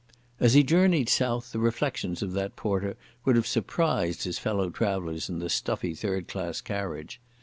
[0.39, 5.29] As he journeyed south the reflections of that porter would have surprised his fellow travellers
[5.29, 7.21] in the stuffy third class carriage.